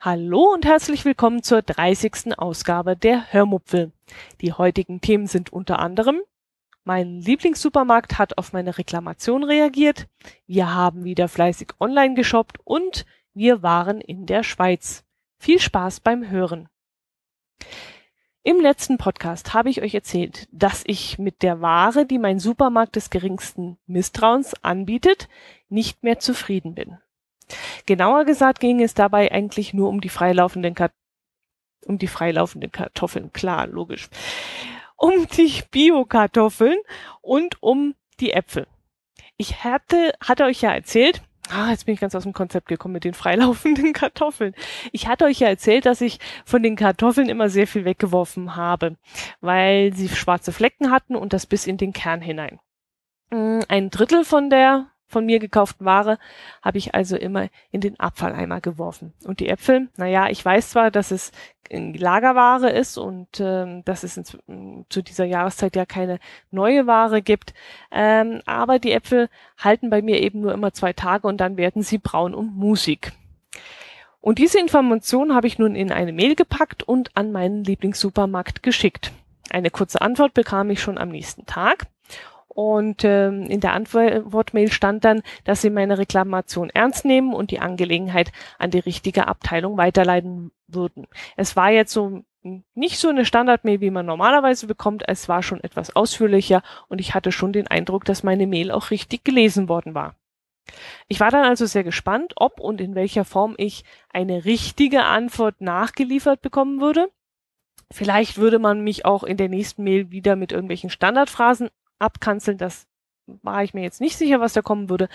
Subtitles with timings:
[0.00, 2.38] Hallo und herzlich willkommen zur 30.
[2.38, 3.92] Ausgabe der Hörmupfel.
[4.40, 6.20] Die heutigen Themen sind unter anderem
[6.84, 10.08] mein Lieblingssupermarkt hat auf meine Reklamation reagiert,
[10.46, 15.04] wir haben wieder fleißig online geshoppt und wir waren in der Schweiz.
[15.38, 16.68] Viel Spaß beim Hören.
[18.42, 22.96] Im letzten Podcast habe ich euch erzählt, dass ich mit der Ware, die mein Supermarkt
[22.96, 25.28] des geringsten Misstrauens anbietet,
[25.68, 26.96] nicht mehr zufrieden bin.
[27.84, 30.92] Genauer gesagt ging es dabei eigentlich nur um die freilaufenden Kat
[31.86, 34.08] um die freilaufenden Kartoffeln, klar, logisch.
[34.96, 36.78] Um die Bio-Kartoffeln
[37.22, 38.66] und um die Äpfel.
[39.36, 41.22] Ich hatte, hatte euch ja erzählt,
[41.52, 44.54] Ah, jetzt bin ich ganz aus dem Konzept gekommen mit den freilaufenden Kartoffeln.
[44.92, 48.96] Ich hatte euch ja erzählt, dass ich von den Kartoffeln immer sehr viel weggeworfen habe,
[49.40, 52.60] weil sie schwarze Flecken hatten und das bis in den Kern hinein.
[53.30, 56.18] Mm, ein Drittel von der von mir gekauften Ware
[56.62, 59.12] habe ich also immer in den Abfalleimer geworfen.
[59.24, 61.32] Und die Äpfel, naja, ich weiß zwar, dass es
[61.72, 64.14] Lagerware ist und ähm, dass es
[64.88, 66.18] zu dieser Jahreszeit ja keine
[66.50, 67.54] neue Ware gibt,
[67.92, 71.82] ähm, aber die Äpfel halten bei mir eben nur immer zwei Tage und dann werden
[71.82, 73.12] sie braun und musig.
[74.20, 79.12] Und diese Information habe ich nun in eine Mail gepackt und an meinen Lieblingssupermarkt geschickt.
[79.50, 81.86] Eine kurze Antwort bekam ich schon am nächsten Tag.
[82.52, 87.60] Und ähm, in der Antwortmail stand dann, dass sie meine Reklamation ernst nehmen und die
[87.60, 91.06] Angelegenheit an die richtige Abteilung weiterleiten würden.
[91.36, 92.24] Es war jetzt so
[92.74, 95.04] nicht so eine Standardmail, wie man normalerweise bekommt.
[95.06, 98.90] Es war schon etwas ausführlicher und ich hatte schon den Eindruck, dass meine Mail auch
[98.90, 100.16] richtig gelesen worden war.
[101.06, 105.60] Ich war dann also sehr gespannt, ob und in welcher Form ich eine richtige Antwort
[105.60, 107.10] nachgeliefert bekommen würde.
[107.92, 112.58] Vielleicht würde man mich auch in der nächsten Mail wieder mit irgendwelchen Standardphrasen abkanzeln.
[112.58, 112.86] Das
[113.42, 115.08] war ich mir jetzt nicht sicher, was da kommen würde.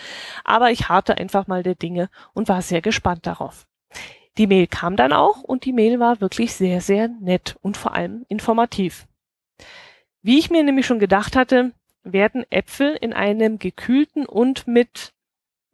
[0.44, 3.68] Aber ich harrte einfach mal der Dinge und war sehr gespannt darauf.
[4.38, 7.94] Die Mail kam dann auch und die Mail war wirklich sehr, sehr nett und vor
[7.94, 9.08] allem informativ.
[10.22, 11.72] Wie ich mir nämlich schon gedacht hatte,
[12.04, 15.14] werden Äpfel in einem gekühlten und mit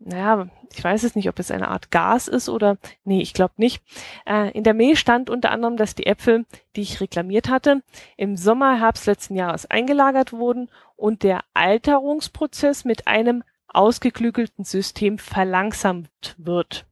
[0.04, 3.54] naja, ich weiß es nicht, ob es eine Art Gas ist oder, nee, ich glaube
[3.58, 3.84] nicht.
[4.26, 6.46] Äh, in der Mail stand unter anderem, dass die Äpfel,
[6.76, 7.84] die ich reklamiert hatte,
[8.18, 10.70] im Sommer, Herbst letzten Jahres eingelagert wurden
[11.02, 16.86] und der Alterungsprozess mit einem ausgeklügelten System verlangsamt wird.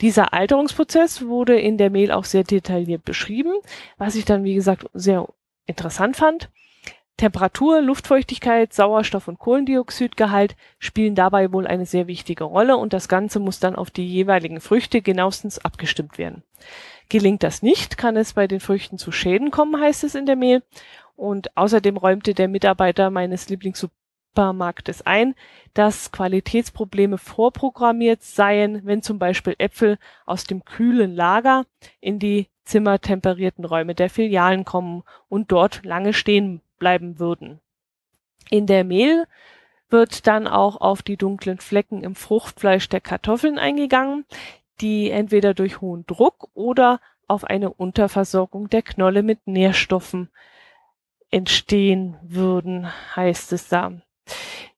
[0.00, 3.52] Dieser Alterungsprozess wurde in der Mail auch sehr detailliert beschrieben,
[3.98, 5.28] was ich dann, wie gesagt, sehr
[5.66, 6.50] interessant fand.
[7.18, 13.38] Temperatur, Luftfeuchtigkeit, Sauerstoff und Kohlendioxidgehalt spielen dabei wohl eine sehr wichtige Rolle und das Ganze
[13.38, 16.42] muss dann auf die jeweiligen Früchte genauestens abgestimmt werden.
[17.08, 20.34] Gelingt das nicht, kann es bei den Früchten zu Schäden kommen, heißt es in der
[20.34, 20.62] Mail.
[21.16, 25.34] Und außerdem räumte der Mitarbeiter meines Lieblingssupermarktes ein,
[25.74, 31.64] dass Qualitätsprobleme vorprogrammiert seien, wenn zum Beispiel Äpfel aus dem kühlen Lager
[32.00, 37.60] in die zimmertemperierten Räume der Filialen kommen und dort lange stehen bleiben würden.
[38.50, 39.26] In der Mehl
[39.88, 44.24] wird dann auch auf die dunklen Flecken im Fruchtfleisch der Kartoffeln eingegangen,
[44.80, 50.30] die entweder durch hohen Druck oder auf eine Unterversorgung der Knolle mit Nährstoffen
[51.32, 53.92] entstehen würden, heißt es da.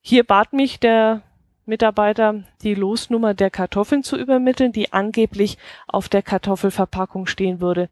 [0.00, 1.22] Hier bat mich der
[1.66, 7.88] Mitarbeiter, die Losnummer der Kartoffeln zu übermitteln, die angeblich auf der Kartoffelverpackung stehen würde.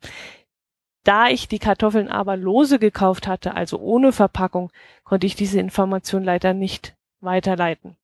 [1.05, 4.71] Da ich die Kartoffeln aber lose gekauft hatte, also ohne Verpackung,
[5.05, 7.97] konnte ich diese Information leider nicht weiterleiten.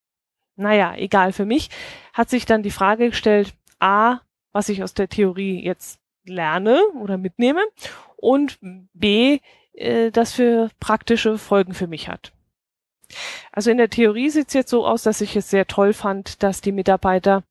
[0.57, 1.71] Naja, egal für mich,
[2.13, 4.21] hat sich dann die Frage gestellt, a,
[4.53, 7.63] was ich aus der Theorie jetzt lerne oder mitnehme
[8.17, 8.59] und
[8.93, 9.39] b,
[9.79, 12.33] äh, das für praktische Folgen für mich hat.
[13.53, 16.43] Also in der Theorie sieht es jetzt so aus, dass ich es sehr toll fand,
[16.43, 17.43] dass die Mitarbeiter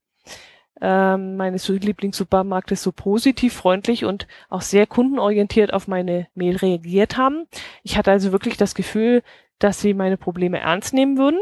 [0.80, 7.48] ähm, meines Lieblingssupermarktes so positiv, freundlich und auch sehr kundenorientiert auf meine Mail reagiert haben.
[7.84, 9.24] Ich hatte also wirklich das Gefühl,
[9.58, 11.40] dass sie meine Probleme ernst nehmen würden.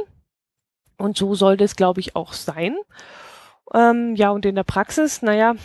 [0.98, 2.78] Und so sollte es, glaube ich, auch sein.
[3.74, 5.56] Ähm, ja, und in der Praxis, naja,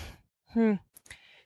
[0.53, 0.81] hm,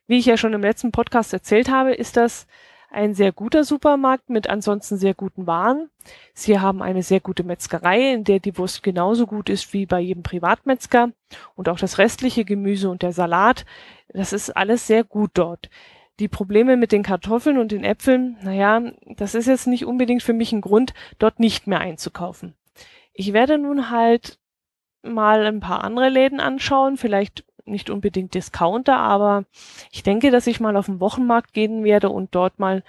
[0.07, 2.47] wie ich ja schon im letzten Podcast erzählt habe, ist das
[2.89, 5.89] ein sehr guter Supermarkt mit ansonsten sehr guten Waren.
[6.33, 9.99] Sie haben eine sehr gute Metzgerei, in der die Wurst genauso gut ist wie bei
[9.99, 11.11] jedem Privatmetzger.
[11.55, 13.65] Und auch das restliche Gemüse und der Salat,
[14.09, 15.69] das ist alles sehr gut dort.
[16.19, 18.81] Die Probleme mit den Kartoffeln und den Äpfeln, naja,
[19.17, 22.55] das ist jetzt nicht unbedingt für mich ein Grund, dort nicht mehr einzukaufen.
[23.13, 24.39] Ich werde nun halt
[25.03, 29.45] mal ein paar andere Läden anschauen, vielleicht nicht unbedingt Discounter, aber
[29.91, 32.83] ich denke, dass ich mal auf den Wochenmarkt gehen werde und dort mal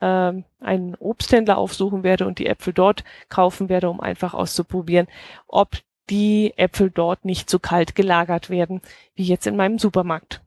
[0.00, 5.06] äh, einen Obsthändler aufsuchen werde und die Äpfel dort kaufen werde, um einfach auszuprobieren,
[5.46, 5.76] ob
[6.10, 8.80] die Äpfel dort nicht so kalt gelagert werden,
[9.14, 10.40] wie jetzt in meinem Supermarkt.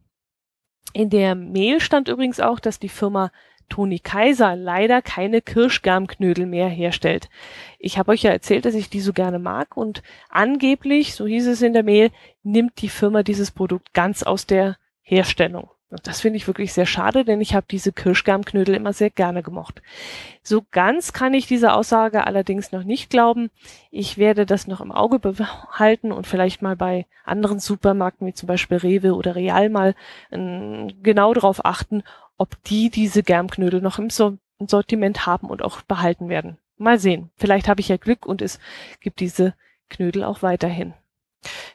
[0.93, 3.31] In der Mail stand übrigens auch, dass die Firma
[3.69, 7.29] Toni Kaiser leider keine Kirschgarmknödel mehr herstellt.
[7.79, 11.47] Ich habe euch ja erzählt, dass ich die so gerne mag und angeblich, so hieß
[11.47, 12.12] es in der Mail,
[12.44, 15.69] nimmt die Firma dieses Produkt ganz aus der Herstellung.
[15.89, 19.81] Das finde ich wirklich sehr schade, denn ich habe diese Kirschgarmknödel immer sehr gerne gemocht.
[20.41, 23.51] So ganz kann ich diese Aussage allerdings noch nicht glauben.
[23.91, 28.47] Ich werde das noch im Auge behalten und vielleicht mal bei anderen Supermärkten wie zum
[28.47, 29.95] Beispiel Rewe oder Real mal
[30.31, 32.03] äh, genau darauf achten,
[32.38, 36.57] ob die diese Germknödel noch im Sortiment haben und auch behalten werden.
[36.77, 37.29] Mal sehen.
[37.38, 38.59] Vielleicht habe ich ja Glück und es
[38.99, 39.53] gibt diese
[39.89, 40.93] Knödel auch weiterhin.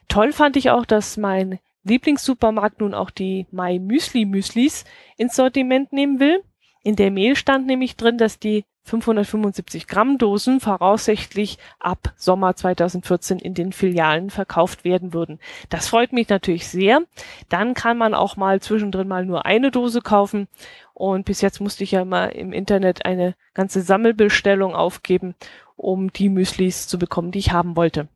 [0.09, 4.85] Toll fand ich auch, dass mein Lieblingssupermarkt nun auch die My Müsli Müslis
[5.17, 6.43] ins Sortiment nehmen will.
[6.83, 13.37] In der Mail stand nämlich drin, dass die 575 Gramm Dosen voraussichtlich ab Sommer 2014
[13.39, 15.39] in den Filialen verkauft werden würden.
[15.69, 17.01] Das freut mich natürlich sehr.
[17.49, 20.47] Dann kann man auch mal zwischendrin mal nur eine Dose kaufen.
[20.93, 25.35] Und bis jetzt musste ich ja mal im Internet eine ganze Sammelbestellung aufgeben,
[25.75, 28.07] um die Müslis zu bekommen, die ich haben wollte.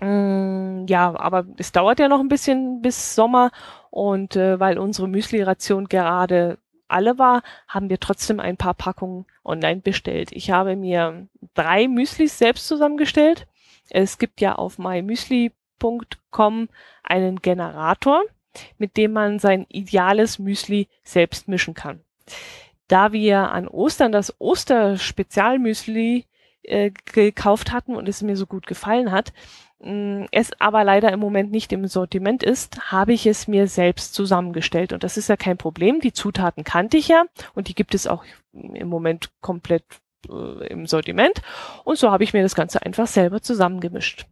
[0.00, 3.50] Mm, ja, aber es dauert ja noch ein bisschen bis Sommer
[3.90, 6.58] und äh, weil unsere Müsli-Ration gerade
[6.88, 10.30] alle war, haben wir trotzdem ein paar Packungen online bestellt.
[10.32, 13.46] Ich habe mir drei Müslis selbst zusammengestellt.
[13.90, 16.68] Es gibt ja auf mymüsli.com
[17.02, 18.22] einen Generator,
[18.78, 22.00] mit dem man sein ideales Müsli selbst mischen kann.
[22.88, 26.26] Da wir an Ostern das Osterspezialmüsli
[26.62, 29.32] äh, gekauft hatten und es mir so gut gefallen hat,
[30.30, 34.92] es aber leider im Moment nicht im Sortiment ist, habe ich es mir selbst zusammengestellt.
[34.92, 36.00] Und das ist ja kein Problem.
[36.00, 39.84] Die Zutaten kannte ich ja und die gibt es auch im Moment komplett
[40.28, 41.42] äh, im Sortiment.
[41.84, 44.26] Und so habe ich mir das Ganze einfach selber zusammengemischt.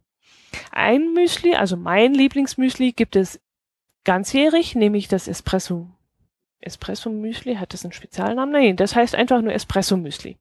[0.71, 3.39] Ein Müsli, also mein Lieblingsmüsli, gibt es
[4.05, 5.87] ganzjährig, nämlich das Espresso.
[6.61, 8.53] Espresso Müsli, hat das einen Spezialnamen?
[8.53, 10.37] Nein, das heißt einfach nur Espresso Müsli.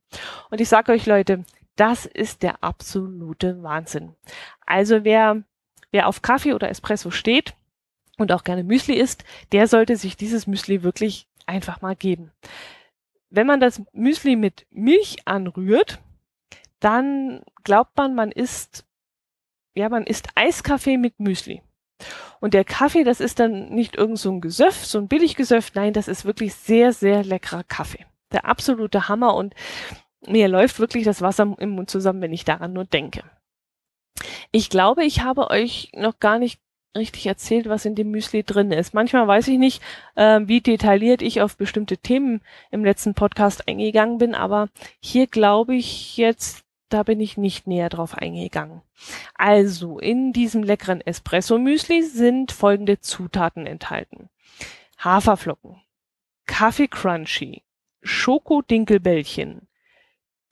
[0.50, 1.44] Und ich sage euch Leute,
[1.76, 4.14] das ist der absolute Wahnsinn.
[4.66, 5.42] Also wer,
[5.90, 7.54] wer auf Kaffee oder Espresso steht
[8.18, 12.32] und auch gerne Müsli isst, der sollte sich dieses Müsli wirklich einfach mal geben.
[13.30, 16.00] Wenn man das Müsli mit Milch anrührt,
[16.80, 18.84] dann glaubt man, man isst,
[19.74, 21.62] ja, man isst Eiskaffee mit Müsli.
[22.40, 25.92] Und der Kaffee, das ist dann nicht irgend so ein Gesöff, so ein Billiggesöff, nein,
[25.92, 28.04] das ist wirklich sehr, sehr leckerer Kaffee.
[28.32, 29.54] Der absolute Hammer und
[30.26, 33.22] mir läuft wirklich das Wasser im Mund zusammen, wenn ich daran nur denke.
[34.50, 36.60] Ich glaube, ich habe euch noch gar nicht
[36.96, 38.94] richtig erzählt, was in dem Müsli drin ist.
[38.94, 39.82] Manchmal weiß ich nicht,
[40.14, 44.68] äh, wie detailliert ich auf bestimmte Themen im letzten Podcast eingegangen bin, aber
[45.00, 48.82] hier glaube ich jetzt, da bin ich nicht näher drauf eingegangen.
[49.34, 54.28] Also, in diesem leckeren Espresso-Müsli sind folgende Zutaten enthalten.
[54.98, 55.80] Haferflocken,
[56.46, 57.62] Kaffee Crunchy,
[58.02, 59.66] Schoko-Dinkelbällchen,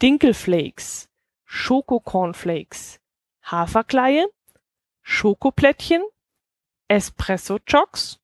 [0.03, 1.09] Dinkelflakes,
[1.45, 3.01] Schokocornflakes,
[3.43, 4.27] Haferkleie,
[5.03, 6.03] Schokoplättchen,
[6.89, 8.21] Espresso-Chocks,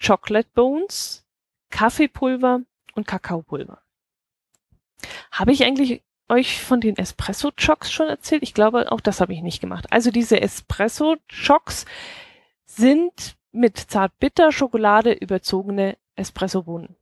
[0.00, 1.24] Chocolate Bones,
[1.70, 2.62] Kaffeepulver
[2.94, 3.82] und Kakaopulver.
[5.30, 8.42] Habe ich eigentlich euch von den Espresso-Chocks schon erzählt?
[8.42, 9.86] Ich glaube, auch das habe ich nicht gemacht.
[9.90, 11.84] Also diese Espresso-Chocks
[12.64, 16.96] sind mit zartbitter Schokolade überzogene Espresso-Bohnen.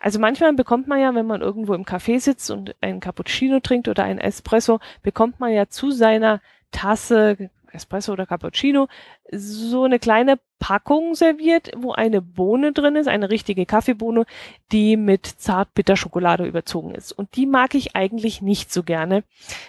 [0.00, 3.88] Also manchmal bekommt man ja, wenn man irgendwo im Café sitzt und einen Cappuccino trinkt
[3.88, 6.40] oder einen Espresso, bekommt man ja zu seiner
[6.70, 8.88] Tasse Espresso oder Cappuccino
[9.30, 14.26] so eine kleine Packung serviert, wo eine Bohne drin ist, eine richtige Kaffeebohne,
[14.70, 17.12] die mit Zartbitterschokolade überzogen ist.
[17.12, 19.24] Und die mag ich eigentlich nicht so gerne,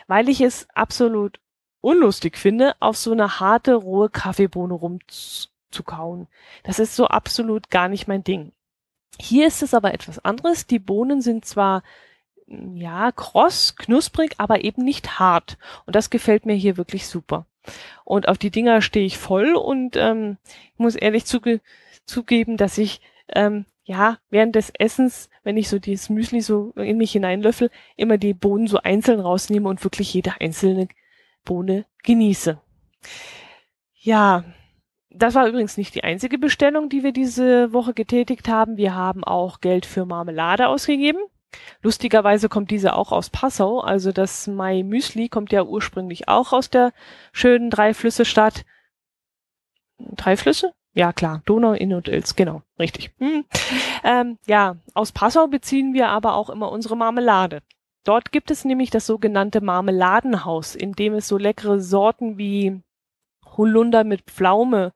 [0.07, 1.39] weil ich es absolut
[1.81, 6.27] unlustig finde, auf so eine harte, rohe Kaffeebohne rumzukauen.
[6.63, 8.51] Das ist so absolut gar nicht mein Ding.
[9.19, 10.67] Hier ist es aber etwas anderes.
[10.67, 11.83] Die Bohnen sind zwar
[12.47, 15.57] ja kross, knusprig, aber eben nicht hart.
[15.85, 17.45] Und das gefällt mir hier wirklich super.
[18.03, 20.37] Und auf die Dinger stehe ich voll und ähm,
[20.77, 21.61] muss ehrlich zuge
[22.05, 23.01] zugeben, dass ich
[23.33, 28.17] ähm, ja während des Essens, wenn ich so dieses Müsli so in mich hineinlöffel, immer
[28.17, 30.89] die Bohnen so einzeln rausnehme und wirklich jede einzelne
[31.45, 32.59] Bohne genieße.
[33.95, 34.43] Ja,
[35.13, 38.77] das war übrigens nicht die einzige Bestellung, die wir diese Woche getätigt haben.
[38.77, 41.19] Wir haben auch Geld für Marmelade ausgegeben.
[41.81, 43.79] Lustigerweise kommt diese auch aus Passau.
[43.79, 46.93] Also das Mai Müsli kommt ja ursprünglich auch aus der
[47.31, 48.65] schönen Dreiflüsse-Stadt.
[49.99, 50.73] Drei Flüsse?
[50.95, 53.11] Ja, klar, Donau, Inn und Ilz, genau, richtig.
[53.19, 53.45] Hm.
[54.03, 57.61] Ähm, ja, aus Passau beziehen wir aber auch immer unsere Marmelade.
[58.03, 62.81] Dort gibt es nämlich das sogenannte Marmeladenhaus, in dem es so leckere Sorten wie
[63.57, 64.93] Holunder mit Pflaume,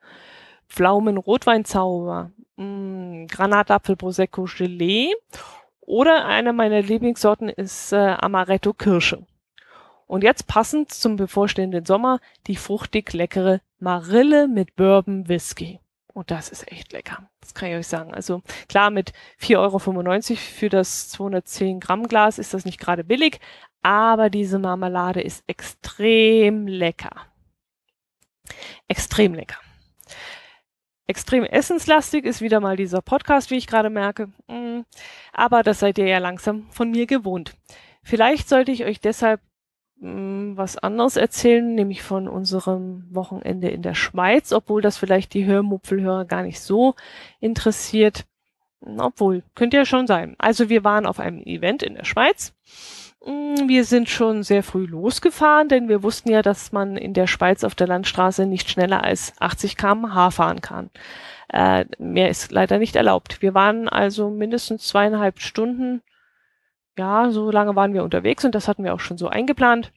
[0.68, 5.14] Pflaumen Rotweinzauber, mh, hm, Granatapfel Prosecco Gelee
[5.82, 9.26] oder eine meiner Lieblingssorten ist äh, Amaretto Kirsche.
[10.06, 15.80] Und jetzt passend zum bevorstehenden Sommer die fruchtig leckere Marille mit Bourbon Whisky.
[16.14, 17.30] Und das ist echt lecker.
[17.42, 18.14] Das kann ich euch sagen.
[18.14, 19.80] Also klar, mit 4,95 Euro
[20.38, 23.40] für das 210 Gramm Glas ist das nicht gerade billig,
[23.84, 27.12] aber diese Marmelade ist extrem lecker.
[28.88, 29.58] Extrem lecker.
[31.06, 34.30] Extrem essenslastig ist wieder mal dieser Podcast, wie ich gerade merke.
[34.48, 34.82] Mm,
[35.32, 37.56] aber das seid ihr ja langsam von mir gewohnt.
[38.04, 39.40] Vielleicht sollte ich euch deshalb
[40.00, 45.46] Mm, was anderes erzählen, nämlich von unserem Wochenende in der Schweiz, obwohl das vielleicht die
[45.46, 46.94] Hörmupfelhörer gar nicht so
[47.40, 48.26] interessiert.
[48.80, 50.36] Obwohl, könnte ja schon sein.
[50.38, 52.54] Also wir waren auf einem Event in der Schweiz.
[53.26, 57.28] Mm, wir sind schon sehr früh losgefahren, denn wir wussten ja, dass man in der
[57.28, 60.90] Schweiz auf der Landstraße nicht schneller als 80 km/h fahren kann.
[61.50, 63.42] Äh, mehr ist leider nicht erlaubt.
[63.42, 66.02] Wir waren also mindestens zweieinhalb Stunden
[66.98, 69.94] ja, so lange waren wir unterwegs und das hatten wir auch schon so eingeplant.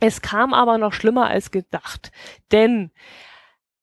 [0.00, 2.12] Es kam aber noch schlimmer als gedacht,
[2.52, 2.90] denn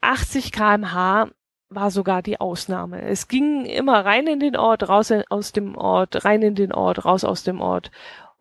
[0.01, 1.29] 80 kmh
[1.69, 3.01] war sogar die Ausnahme.
[3.01, 7.03] Es ging immer rein in den Ort, raus aus dem Ort, rein in den Ort,
[7.03, 7.89] raus aus dem Ort.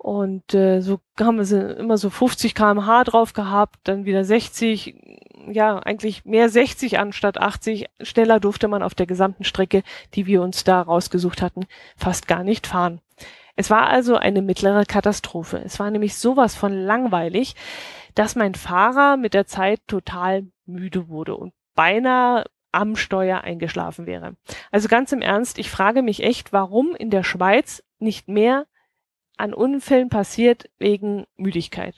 [0.02, 4.96] Und äh, so haben wir sie immer so 50 kmh drauf gehabt, dann wieder 60,
[5.46, 7.86] ja, eigentlich mehr 60 anstatt 80.
[8.00, 11.66] Schneller durfte man auf der gesamten Strecke, die wir uns da rausgesucht hatten,
[11.96, 13.00] fast gar nicht fahren.
[13.54, 15.62] Es war also eine mittlere Katastrophe.
[15.64, 17.54] Es war nämlich sowas von langweilig,
[18.16, 24.34] dass mein Fahrer mit der Zeit total müde wurde und beinahe am Steuer eingeschlafen wäre.
[24.72, 28.66] Also ganz im Ernst, ich frage mich echt, warum in der Schweiz nicht mehr
[29.42, 31.96] an Unfällen passiert wegen Müdigkeit.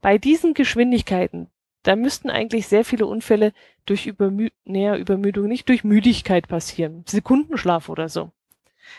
[0.00, 1.48] Bei diesen Geschwindigkeiten,
[1.84, 3.52] da müssten eigentlich sehr viele Unfälle
[3.86, 7.04] durch Übermü näher Übermüdung, nicht durch Müdigkeit passieren.
[7.06, 8.32] Sekundenschlaf oder so.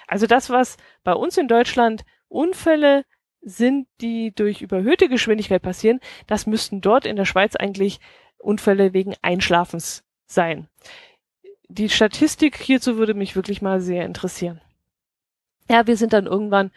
[0.07, 3.03] Also das, was bei uns in Deutschland Unfälle
[3.41, 7.99] sind, die durch überhöhte Geschwindigkeit passieren, das müssten dort in der Schweiz eigentlich
[8.37, 10.69] Unfälle wegen Einschlafens sein.
[11.67, 14.61] Die Statistik hierzu würde mich wirklich mal sehr interessieren.
[15.69, 16.71] Ja, wir sind dann irgendwann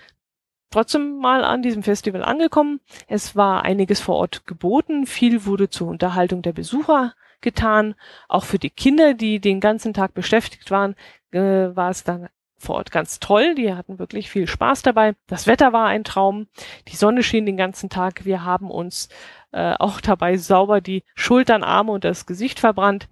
[0.74, 2.80] trotzdem mal an diesem Festival angekommen.
[3.06, 7.94] Es war einiges vor Ort geboten, viel wurde zur Unterhaltung der Besucher getan.
[8.28, 10.96] Auch für die Kinder, die den ganzen Tag beschäftigt waren,
[11.30, 12.28] äh, war es dann
[12.58, 13.54] vor Ort ganz toll.
[13.54, 15.14] Die hatten wirklich viel Spaß dabei.
[15.28, 16.48] Das Wetter war ein Traum.
[16.88, 18.24] Die Sonne schien den ganzen Tag.
[18.24, 19.08] Wir haben uns
[19.52, 23.08] äh, auch dabei sauber die Schultern, Arme und das Gesicht verbrannt.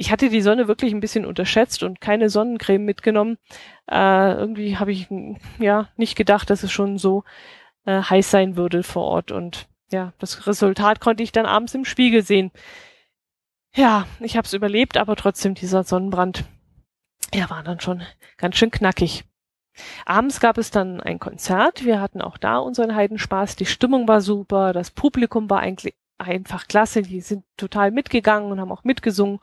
[0.00, 3.36] Ich hatte die Sonne wirklich ein bisschen unterschätzt und keine Sonnencreme mitgenommen.
[3.90, 5.08] Äh, irgendwie habe ich
[5.58, 7.24] ja nicht gedacht, dass es schon so
[7.84, 9.32] äh, heiß sein würde vor Ort.
[9.32, 12.52] Und ja, das Resultat konnte ich dann abends im Spiegel sehen.
[13.74, 16.44] Ja, ich habe es überlebt, aber trotzdem dieser Sonnenbrand
[17.34, 18.02] ja, war dann schon
[18.36, 19.24] ganz schön knackig.
[20.06, 21.84] Abends gab es dann ein Konzert.
[21.84, 23.56] Wir hatten auch da unseren Heidenspaß.
[23.56, 24.72] Die Stimmung war super.
[24.72, 27.02] Das Publikum war eigentlich einfach klasse.
[27.02, 29.40] Die sind total mitgegangen und haben auch mitgesungen.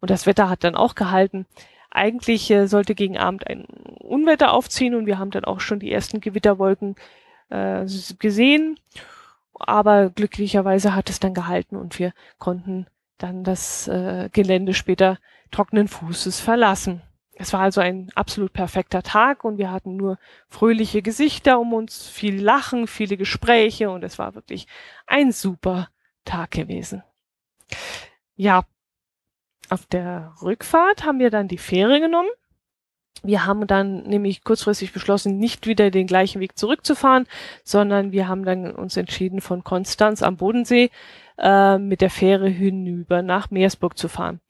[0.00, 1.46] Und das Wetter hat dann auch gehalten.
[1.90, 5.92] Eigentlich äh, sollte gegen Abend ein Unwetter aufziehen und wir haben dann auch schon die
[5.92, 6.96] ersten Gewitterwolken
[7.48, 7.86] äh,
[8.18, 8.78] gesehen.
[9.54, 12.86] Aber glücklicherweise hat es dann gehalten und wir konnten
[13.16, 15.18] dann das äh, Gelände später
[15.50, 17.02] trockenen Fußes verlassen.
[17.34, 22.08] Es war also ein absolut perfekter Tag und wir hatten nur fröhliche Gesichter um uns,
[22.08, 24.66] viel Lachen, viele Gespräche und es war wirklich
[25.06, 25.88] ein super
[26.24, 27.04] Tag gewesen.
[28.34, 28.64] Ja,
[29.70, 32.28] auf der Rückfahrt haben wir dann die Fähre genommen.
[33.22, 37.26] Wir haben dann nämlich kurzfristig beschlossen, nicht wieder den gleichen Weg zurückzufahren,
[37.64, 40.90] sondern wir haben dann uns entschieden, von Konstanz am Bodensee
[41.36, 44.40] äh, mit der Fähre hinüber nach Meersburg zu fahren.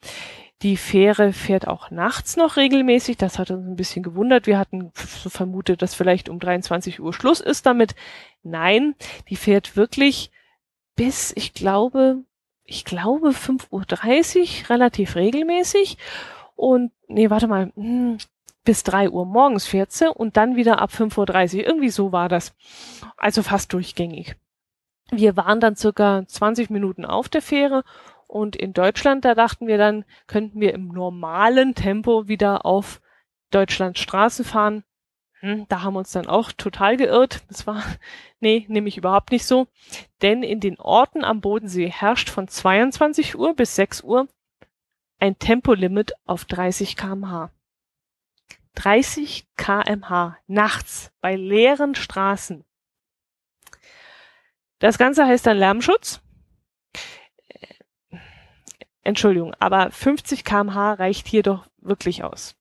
[0.63, 3.17] Die Fähre fährt auch nachts noch regelmäßig.
[3.17, 4.47] Das hat uns ein bisschen gewundert.
[4.47, 7.95] Wir hatten so vermutet, dass vielleicht um 23 Uhr Schluss ist damit.
[8.43, 8.97] Nein,
[9.29, 10.31] die fährt wirklich
[10.97, 12.25] bis, ich glaube,
[12.69, 15.97] ich glaube 5.30 Uhr relativ regelmäßig.
[16.55, 18.19] Und, nee, warte mal, hm,
[18.65, 21.67] bis 3 Uhr morgens fährt sie und dann wieder ab 5.30 Uhr.
[21.67, 22.55] Irgendwie so war das.
[23.17, 24.37] Also fast durchgängig.
[25.11, 27.85] Wir waren dann circa 20 Minuten auf der Fähre
[28.27, 33.01] und in Deutschland, da dachten wir dann, könnten wir im normalen Tempo wieder auf
[33.51, 34.85] Deutschlands Straßen fahren.
[35.41, 37.43] Hm, da haben wir uns dann auch total geirrt.
[37.49, 37.83] Das war,
[38.41, 39.69] nee, nämlich überhaupt nicht so.
[40.23, 44.29] Denn in den Orten am Bodensee herrscht von 22 Uhr bis 6 Uhr
[45.21, 47.51] ein Tempolimit auf 30 kmh.
[48.75, 52.65] 30 kmh nachts bei leeren Straßen.
[54.79, 56.21] Das Ganze heißt dann Lärmschutz.
[59.03, 62.58] Entschuldigung, aber 50 kmh reicht hier doch wirklich aus.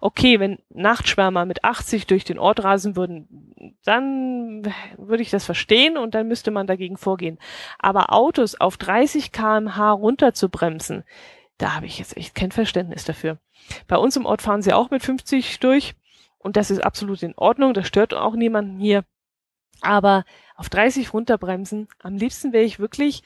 [0.00, 5.96] Okay, wenn Nachtschwärmer mit 80 durch den Ort rasen würden, dann würde ich das verstehen
[5.96, 7.38] und dann müsste man dagegen vorgehen.
[7.78, 11.04] Aber Autos auf 30 kmh runterzubremsen,
[11.58, 13.38] da habe ich jetzt echt kein Verständnis dafür.
[13.86, 15.94] Bei uns im Ort fahren sie auch mit 50 durch
[16.38, 19.04] und das ist absolut in Ordnung, das stört auch niemanden hier.
[19.82, 20.24] Aber
[20.56, 23.22] auf 30 runterbremsen, am liebsten wäre ich wirklich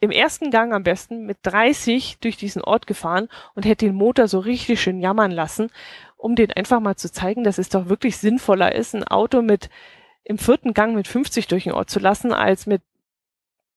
[0.00, 4.28] im ersten Gang am besten mit 30 durch diesen Ort gefahren und hätte den Motor
[4.28, 5.70] so richtig schön jammern lassen,
[6.16, 9.70] um den einfach mal zu zeigen, dass es doch wirklich sinnvoller ist, ein Auto mit
[10.24, 12.82] im vierten Gang mit 50 durch den Ort zu lassen, als mit,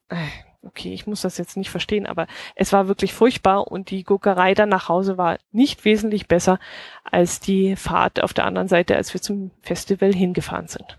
[0.10, 0.16] äh,
[0.64, 4.56] okay, ich muss das jetzt nicht verstehen, aber es war wirklich furchtbar und die Guckerei
[4.56, 6.60] dann nach Hause war nicht wesentlich besser
[7.04, 10.98] als die Fahrt auf der anderen Seite, als wir zum Festival hingefahren sind.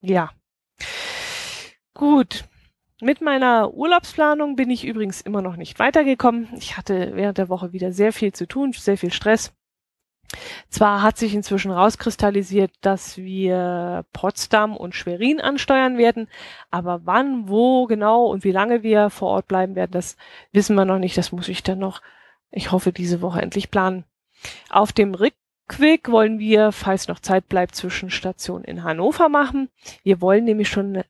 [0.00, 0.30] Ja.
[1.92, 2.44] Gut.
[3.00, 6.48] Mit meiner Urlaubsplanung bin ich übrigens immer noch nicht weitergekommen.
[6.56, 9.52] Ich hatte während der Woche wieder sehr viel zu tun, sehr viel Stress.
[10.68, 16.28] Zwar hat sich inzwischen rauskristallisiert, dass wir Potsdam und Schwerin ansteuern werden,
[16.70, 20.16] aber wann, wo genau und wie lange wir vor Ort bleiben werden, das
[20.52, 21.16] wissen wir noch nicht.
[21.16, 22.02] Das muss ich dann noch,
[22.50, 24.04] ich hoffe, diese Woche endlich planen.
[24.70, 29.70] Auf dem Rückweg wollen wir, falls noch Zeit bleibt, Zwischenstation in Hannover machen.
[30.02, 31.04] Wir wollen nämlich schon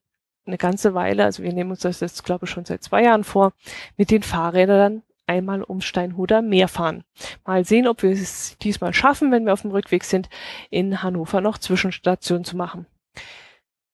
[0.49, 3.25] eine ganze Weile, also wir nehmen uns das jetzt, glaube ich, schon seit zwei Jahren
[3.25, 3.53] vor,
[3.97, 7.05] mit den Fahrrädern einmal um Steinhuder Meer fahren.
[7.45, 10.29] Mal sehen, ob wir es diesmal schaffen, wenn wir auf dem Rückweg sind,
[10.71, 12.87] in Hannover noch Zwischenstationen zu machen.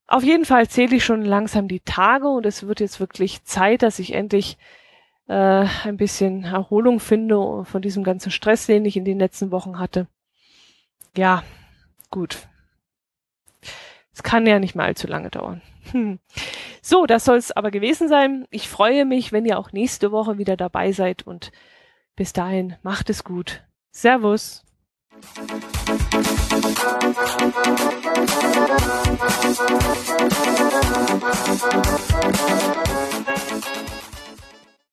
[0.06, 3.82] Auf jeden Fall zähle ich schon langsam die Tage und es wird jetzt wirklich Zeit,
[3.82, 4.58] dass ich endlich
[5.28, 9.78] äh, ein bisschen Erholung finde von diesem ganzen Stress, den ich in den letzten Wochen
[9.78, 10.06] hatte.
[11.16, 11.42] Ja,
[12.10, 12.48] gut.
[14.12, 15.62] Es kann ja nicht mehr allzu lange dauern.
[15.92, 16.18] Hm.
[16.82, 18.46] So, das soll es aber gewesen sein.
[18.50, 21.52] Ich freue mich, wenn ihr auch nächste Woche wieder dabei seid und
[22.16, 23.64] bis dahin macht es gut.
[23.90, 24.64] Servus.